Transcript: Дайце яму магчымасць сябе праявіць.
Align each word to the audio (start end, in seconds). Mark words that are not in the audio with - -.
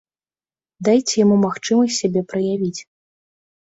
Дайце 0.87 1.13
яму 1.25 1.37
магчымасць 1.45 1.99
сябе 2.05 2.21
праявіць. 2.35 2.77